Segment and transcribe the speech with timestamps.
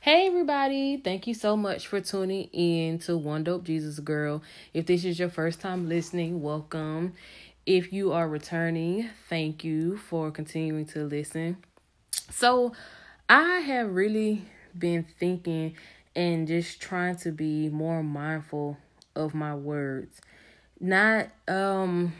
[0.00, 4.42] Hey everybody, thank you so much for tuning in to One Dope Jesus Girl.
[4.74, 7.12] If this is your first time listening, welcome.
[7.64, 11.58] If you are returning, thank you for continuing to listen.
[12.10, 12.72] So,
[13.28, 14.42] I have really
[14.76, 15.76] been thinking
[16.16, 18.78] and just trying to be more mindful
[19.14, 20.20] of my words.
[20.80, 22.12] Not um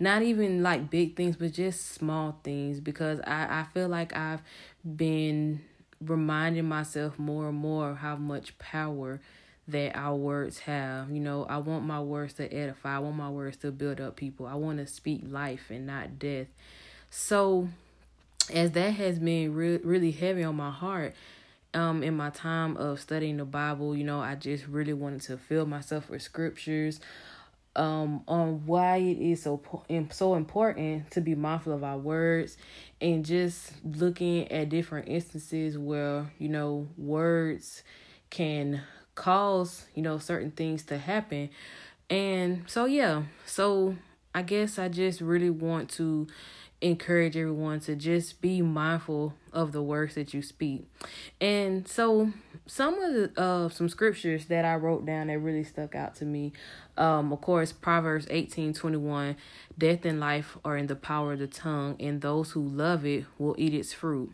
[0.00, 4.40] not even like big things, but just small things because I I feel like I've
[4.84, 5.60] been
[6.00, 9.20] reminding myself more and more how much power
[9.68, 11.10] that our words have.
[11.10, 12.96] You know, I want my words to edify.
[12.96, 14.46] I want my words to build up people.
[14.46, 16.48] I want to speak life and not death.
[17.10, 17.68] So,
[18.52, 21.14] as that has been re- really heavy on my heart,
[21.74, 25.38] um, in my time of studying the Bible, you know, I just really wanted to
[25.38, 27.00] fill myself with scriptures,
[27.74, 29.62] um, on why it is so
[30.10, 32.56] so important to be mindful of our words
[33.00, 37.82] and just looking at different instances where you know words
[38.30, 38.82] can
[39.14, 41.48] cause you know certain things to happen
[42.10, 43.96] and so yeah so
[44.34, 46.26] i guess i just really want to
[46.82, 50.84] encourage everyone to just be mindful of the words that you speak.
[51.40, 52.32] And so
[52.66, 56.24] some of the uh some scriptures that I wrote down that really stuck out to
[56.24, 56.52] me.
[56.96, 59.36] Um of course Proverbs 18:21
[59.76, 63.24] death and life are in the power of the tongue and those who love it
[63.38, 64.32] will eat its fruit.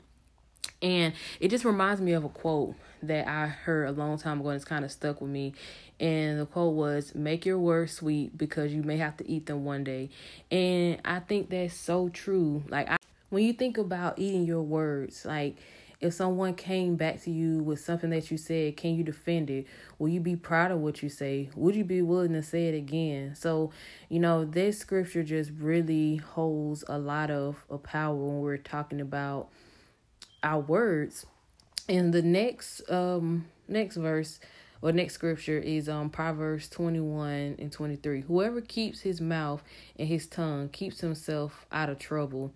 [0.81, 4.51] And it just reminds me of a quote that I heard a long time ago
[4.51, 5.55] and it's kind of stuck with me.
[5.99, 9.65] And the quote was, Make your words sweet because you may have to eat them
[9.65, 10.11] one day.
[10.51, 12.63] And I think that's so true.
[12.69, 12.97] Like, I,
[13.31, 15.57] when you think about eating your words, like,
[16.01, 19.67] if someone came back to you with something that you said, can you defend it?
[19.99, 21.51] Will you be proud of what you say?
[21.57, 23.35] Would you be willing to say it again?
[23.35, 23.73] So,
[24.09, 29.01] you know, this scripture just really holds a lot of, of power when we're talking
[29.01, 29.49] about
[30.43, 31.27] our words.
[31.89, 34.41] And the next um next verse
[34.81, 38.21] or next scripture is um Proverbs 21 and 23.
[38.23, 39.65] Whoever keeps his mouth
[39.99, 42.53] and his tongue keeps himself out of trouble.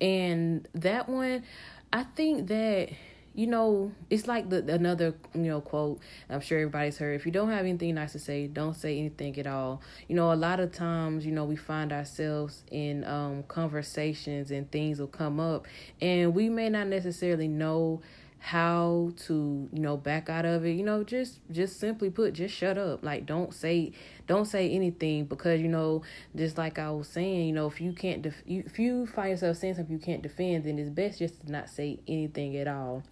[0.00, 1.44] And that one
[1.92, 2.90] I think that
[3.34, 6.00] you know, it's like the another you know quote.
[6.28, 7.14] I'm sure everybody's heard.
[7.18, 9.80] If you don't have anything nice to say, don't say anything at all.
[10.06, 14.70] You know, a lot of times, you know, we find ourselves in um conversations and
[14.70, 15.66] things will come up,
[16.00, 18.02] and we may not necessarily know
[18.44, 22.52] how to you know back out of it you know just just simply put just
[22.52, 23.92] shut up like don't say
[24.26, 26.02] don't say anything because you know
[26.34, 29.30] just like i was saying you know if you can't def- you, if you find
[29.30, 32.66] yourself saying something you can't defend then it's best just to not say anything at
[32.66, 33.04] all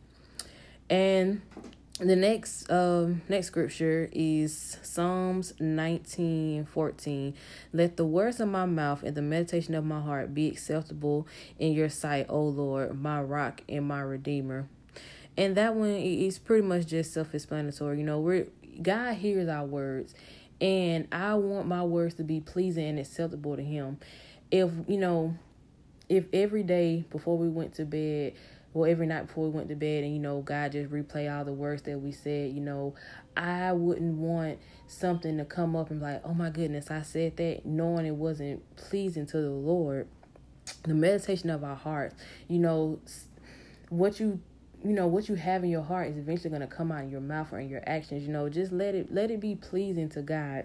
[0.91, 1.41] and
[2.01, 7.35] the next um next scripture is Psalms 19 14.
[7.73, 11.73] Let the words of my mouth and the meditation of my heart be acceptable in
[11.73, 14.67] your sight, O Lord, my rock and my redeemer.
[15.41, 17.99] And that one is pretty much just self explanatory.
[17.99, 18.47] You know, we're
[18.83, 20.15] God hears our words
[20.61, 23.99] and I want my words to be pleasing and acceptable to him.
[24.51, 25.35] If you know,
[26.11, 28.35] if every day before we went to bed
[28.75, 31.45] well every night before we went to bed and you know god just replay all
[31.45, 32.95] the words that we said you know
[33.37, 37.37] i wouldn't want something to come up and be like oh my goodness i said
[37.37, 40.07] that knowing it wasn't pleasing to the lord
[40.85, 42.15] the meditation of our hearts
[42.47, 43.01] you know
[43.89, 44.41] what you
[44.85, 47.11] you know what you have in your heart is eventually going to come out in
[47.11, 50.09] your mouth or in your actions you know just let it let it be pleasing
[50.09, 50.65] to god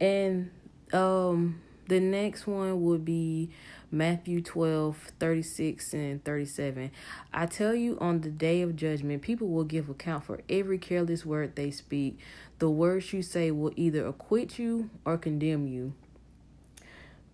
[0.00, 0.50] and
[0.92, 3.50] um the next one would be
[3.90, 6.92] Matthew 12, 36 and 37.
[7.34, 11.26] I tell you, on the day of judgment, people will give account for every careless
[11.26, 12.20] word they speak.
[12.60, 15.94] The words you say will either acquit you or condemn you.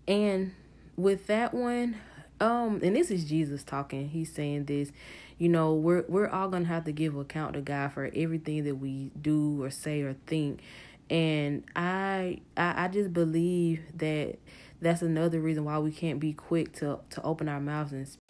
[0.09, 0.55] And
[0.97, 1.97] with that one,
[2.41, 4.09] um, and this is Jesus talking.
[4.09, 4.93] He's saying this,
[5.39, 8.77] you know, we're we're all gonna have to give account to God for everything that
[8.77, 10.61] we do or say or think.
[11.09, 14.39] And I I, I just believe that
[14.81, 18.23] that's another reason why we can't be quick to to open our mouths and speak.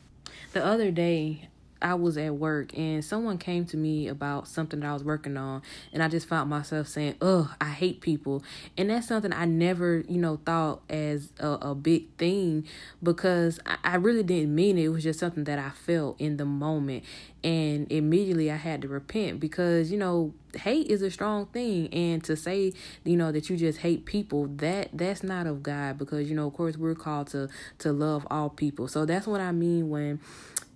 [0.53, 1.49] the other day
[1.87, 5.37] I was at work and someone came to me about something that I was working
[5.37, 5.63] on
[5.93, 8.43] and I just found myself saying, "Ugh, I hate people."
[8.77, 12.67] And that's something I never, you know, thought as a, a big thing
[13.01, 14.87] because I, I really didn't mean it.
[14.87, 17.05] It was just something that I felt in the moment.
[17.45, 22.25] And immediately I had to repent because, you know, hate is a strong thing and
[22.25, 22.73] to say,
[23.05, 26.49] you know, that you just hate people, that that's not of God because, you know,
[26.49, 27.49] of course we're called to
[27.79, 28.89] to love all people.
[28.89, 30.19] So that's what I mean when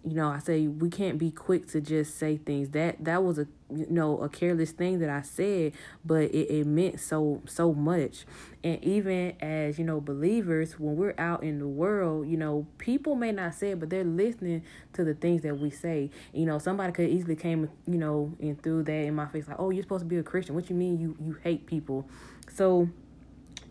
[0.02, 2.70] you know, I say we can't be quick to just say things.
[2.70, 5.73] That that was a you know a careless thing that I said,
[6.05, 8.25] but it, it meant so so much.
[8.64, 13.14] And even as you know believers, when we're out in the world, you know people
[13.14, 14.62] may not say it, but they're listening
[14.94, 16.11] to the things that we say.
[16.32, 19.61] You know, somebody could easily came you know and threw that in my face like,
[19.61, 20.55] oh, you're supposed to be a Christian.
[20.55, 22.08] What you mean you you hate people?
[22.50, 22.88] So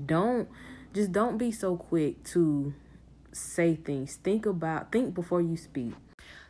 [0.06, 0.48] don't
[0.94, 2.76] just don't be so quick to
[3.32, 4.16] say things.
[4.18, 5.94] Think about think before you speak.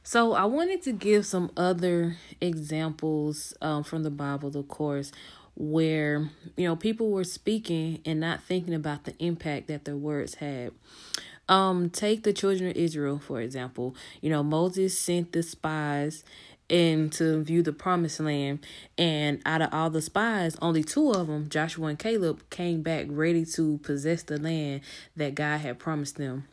[0.09, 5.11] So I wanted to give some other examples um, from the Bible, of course,
[5.55, 10.33] where you know people were speaking and not thinking about the impact that their words
[10.33, 10.71] had.
[11.47, 13.95] Um, take the children of Israel for example.
[14.19, 16.23] You know Moses sent the spies
[16.71, 18.65] and to view the promised land.
[18.97, 23.05] And out of all the spies, only two of them, Joshua and Caleb, came back
[23.09, 24.81] ready to possess the land
[25.15, 26.47] that God had promised them.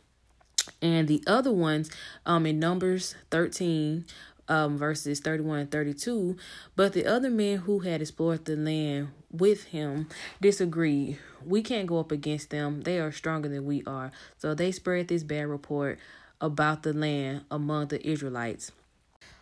[0.81, 1.89] And the other ones,
[2.25, 4.05] um, in Numbers 13,
[4.47, 6.37] um, verses 31 and 32,
[6.75, 10.07] but the other men who had explored the land with him
[10.41, 11.19] disagreed.
[11.45, 12.81] We can't go up against them.
[12.81, 14.11] They are stronger than we are.
[14.37, 15.99] So they spread this bad report
[16.39, 18.71] about the land among the Israelites.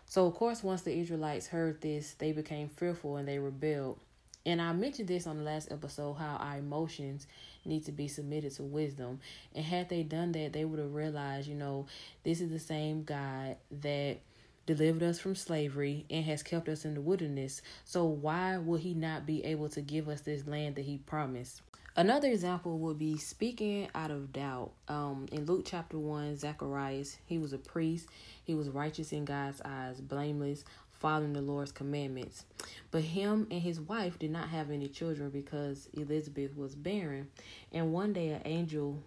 [0.07, 4.00] So, of course, once the Israelites heard this, they became fearful and they rebelled.
[4.45, 7.28] And I mentioned this on the last episode how our emotions
[7.65, 9.19] need to be submitted to wisdom.
[9.53, 11.88] And had they done that, they would have realized, you know,
[12.23, 14.17] this is the same God that
[14.65, 17.62] delivered us from slavery and has kept us in the wilderness.
[17.83, 21.62] So why will he not be able to give us this land that he promised?
[21.97, 24.71] Another example would be speaking out of doubt.
[24.89, 28.09] Um, in Luke chapter 1, Zacharias, he was a priest.
[28.44, 30.65] He was righteous in God's eyes, blameless,
[31.06, 32.46] following the Lord's commandments.
[32.90, 37.28] But him and his wife did not have any children because Elizabeth was barren.
[37.72, 39.04] And one day an angel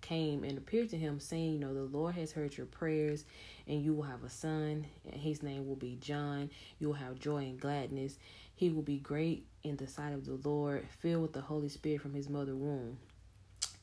[0.00, 3.24] came and appeared to him, saying, You know, the Lord has heard your prayers,
[3.66, 6.50] and you will have a son, and his name will be John.
[6.78, 8.16] You will have joy and gladness.
[8.54, 12.00] He will be great in the sight of the Lord, filled with the Holy Spirit
[12.00, 12.96] from his mother womb.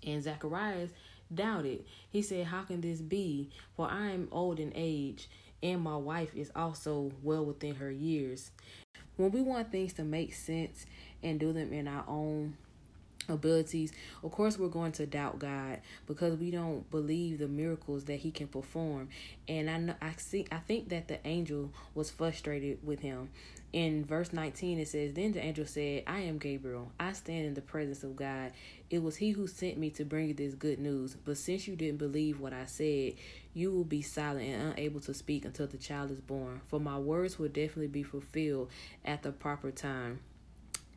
[0.06, 0.92] And Zacharias
[1.34, 1.84] doubted.
[2.12, 3.50] He said, How can this be?
[3.76, 5.30] For I am old in age,
[5.64, 8.52] and my wife is also well within her years.
[9.16, 10.86] When we want things to make sense
[11.24, 12.56] and do them in our own
[13.30, 13.92] abilities.
[14.24, 18.32] Of course, we're going to doubt God because we don't believe the miracles that He
[18.32, 19.10] can perform.
[19.48, 23.30] And I know I see I think that the angel was frustrated with him.
[23.74, 26.92] In verse 19, it says, Then the angel said, I am Gabriel.
[27.00, 28.54] I stand in the presence of God.
[28.90, 31.16] It was he who sent me to bring you this good news.
[31.26, 33.14] But since you didn't believe what I said,
[33.54, 36.62] you will be silent and unable to speak until the child is born.
[36.68, 38.70] For my words will definitely be fulfilled
[39.04, 40.22] at the proper time.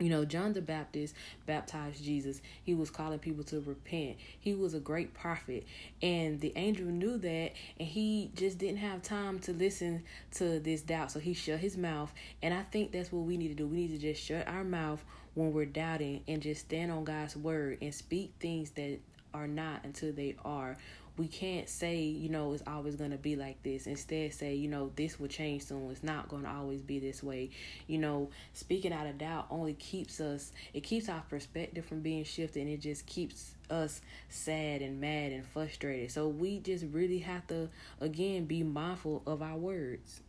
[0.01, 1.13] You know, John the Baptist
[1.45, 2.41] baptized Jesus.
[2.63, 4.17] He was calling people to repent.
[4.39, 5.63] He was a great prophet.
[6.01, 10.01] And the angel knew that, and he just didn't have time to listen
[10.31, 11.11] to this doubt.
[11.11, 12.11] So he shut his mouth.
[12.41, 13.67] And I think that's what we need to do.
[13.67, 15.05] We need to just shut our mouth
[15.35, 18.97] when we're doubting and just stand on God's word and speak things that
[19.35, 20.77] are not until they are
[21.21, 23.85] we can't say, you know, it's always going to be like this.
[23.85, 25.91] Instead, say, you know, this will change soon.
[25.91, 27.51] It's not going to always be this way.
[27.85, 32.23] You know, speaking out of doubt only keeps us, it keeps our perspective from being
[32.23, 36.09] shifted and it just keeps us sad and mad and frustrated.
[36.09, 37.69] So we just really have to,
[37.99, 40.21] again, be mindful of our words.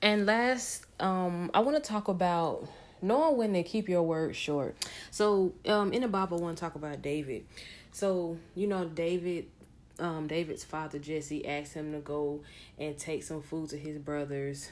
[0.00, 2.68] And last, um, I want to talk about
[3.02, 4.76] knowing when to keep your words short.
[5.10, 7.44] So, um, in the Bible, I want to talk about David.
[7.90, 9.46] So, you know, David
[9.98, 12.40] um, David's father Jesse asked him to go
[12.78, 14.70] and take some food to his brothers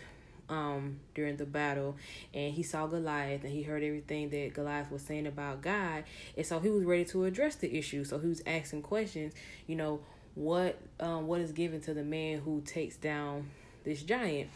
[0.49, 1.97] um, during the battle,
[2.35, 6.05] and he saw Goliath and he heard everything that Goliath was saying about God,
[6.37, 8.05] and so he was ready to address the issue.
[8.05, 9.33] So he was asking questions,
[9.67, 10.01] you know,
[10.35, 13.49] what um, what is given to the man who takes down
[13.85, 14.51] this giant,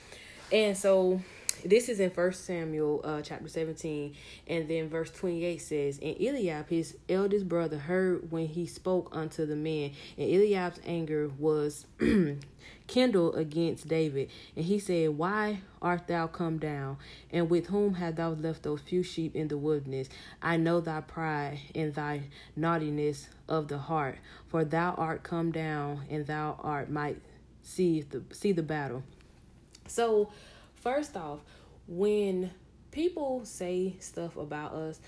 [0.53, 1.23] and so
[1.65, 4.15] this is in First Samuel uh, chapter 17,
[4.47, 9.45] and then verse 28 says, And Eliab, his eldest brother, heard when he spoke unto
[9.45, 11.87] the men, and Eliab's anger was
[12.87, 14.31] kindled against David.
[14.57, 16.99] And he said, Why art thou come down?
[17.33, 20.09] And with whom hast thou left those few sheep in the wilderness?
[20.41, 22.23] I know thy pride and thy
[22.57, 27.21] naughtiness of the heart, for thou art come down, and thou art might
[27.63, 29.03] see the see the battle.
[29.87, 30.31] So
[30.81, 31.41] First off,
[31.87, 32.51] when
[32.91, 35.01] people say stuff about us,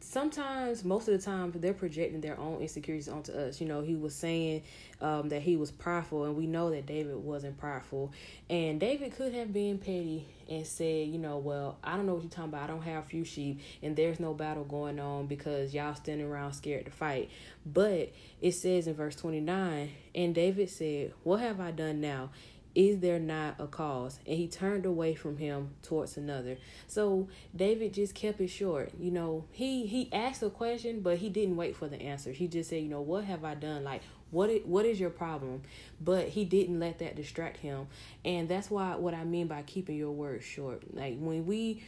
[0.00, 3.60] sometimes most of the time they're projecting their own insecurities onto us.
[3.60, 4.62] You know he was saying
[5.00, 8.12] um, that he was prideful and we know that david wasn't prideful.
[8.50, 12.22] And david could have been petty and said you know well i don't know what
[12.22, 12.64] you're talking about.
[12.64, 16.26] I don't have a few sheep and there's no battle going on because y'all standing
[16.26, 17.30] around scared to fight.
[17.66, 22.30] But it says in verse 29 and david said what have i done now
[22.74, 24.18] is there not a cause?
[24.26, 26.58] And he turned away from him towards another.
[26.86, 28.92] So David just kept it short.
[28.98, 32.32] You know, he he asked a question, but he didn't wait for the answer.
[32.32, 33.84] He just said, you know, what have I done?
[33.84, 35.62] Like, what it, what is your problem?
[36.00, 37.86] But he didn't let that distract him,
[38.24, 40.82] and that's why what I mean by keeping your words short.
[40.94, 41.82] Like when we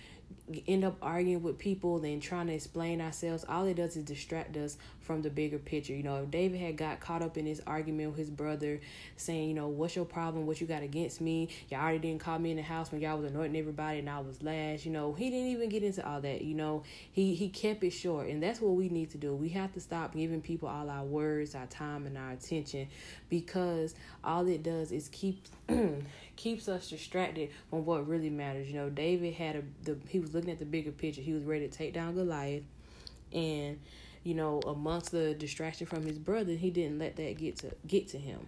[0.69, 4.57] end up arguing with people and trying to explain ourselves, all it does is distract
[4.57, 5.93] us from the bigger picture.
[5.93, 8.81] You know, if David had got caught up in his argument with his brother,
[9.17, 10.47] saying, you know, what's your problem?
[10.47, 11.49] What you got against me?
[11.69, 14.21] Y'all already didn't call me in the house when y'all was anointing everybody and I
[14.21, 14.85] was last.
[14.85, 16.43] You know, he didn't even get into all that.
[16.43, 19.35] You know, he he kept it short, and that's what we need to do.
[19.35, 22.89] We have to stop giving people all our words, our time, and our attention,
[23.29, 25.45] because all it does is keep
[26.37, 28.69] keeps us distracted from what really matters.
[28.69, 31.23] You know, David had a the he was looking at the bigger picture.
[31.23, 32.63] He was ready to take down Goliath,
[33.33, 33.81] and
[34.23, 38.09] you know, amongst the distraction from his brother, he didn't let that get to get
[38.09, 38.41] to him.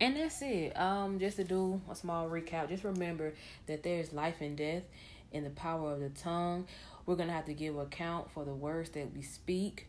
[0.00, 0.78] And that's it.
[0.78, 3.34] Um, just to do a small recap, just remember
[3.66, 4.84] that there's life and death
[5.32, 6.66] in the power of the tongue.
[7.04, 9.88] We're gonna have to give account for the words that we speak.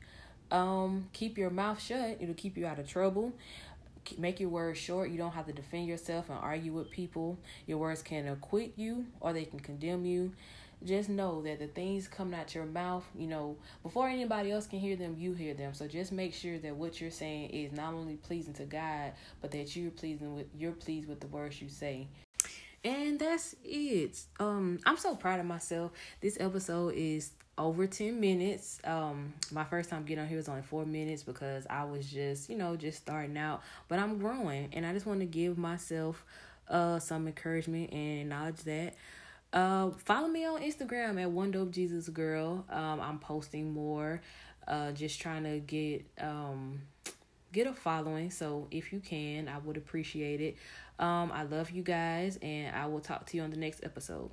[0.52, 2.18] Um, keep your mouth shut.
[2.20, 3.34] It'll keep you out of trouble
[4.18, 5.10] make your words short.
[5.10, 7.38] You don't have to defend yourself and argue with people.
[7.66, 10.34] Your words can acquit you or they can condemn you.
[10.84, 14.80] Just know that the things coming out your mouth, you know, before anybody else can
[14.80, 15.74] hear them, you hear them.
[15.74, 19.12] So just make sure that what you're saying is not only pleasing to God,
[19.42, 22.08] but that you're pleasing with you're pleased with the words you say.
[22.84, 24.22] And that's it.
[24.40, 25.92] Um, I'm so proud of myself.
[26.22, 28.80] This episode is over 10 minutes.
[28.86, 32.50] Um, my first time getting on here was only four minutes because I was just,
[32.50, 33.62] you know, just starting out.
[33.90, 36.26] But I'm growing and I just want to give myself
[36.70, 38.96] uh some encouragement and acknowledge that.
[39.52, 42.66] Uh follow me on Instagram at one dope Jesus girl.
[42.70, 44.22] Um I'm posting more.
[44.68, 46.82] Uh just trying to get um
[47.52, 48.32] get a following.
[48.32, 50.56] So if you can, I would appreciate it.
[50.98, 54.30] Um I love you guys and I will talk to you on the next episode.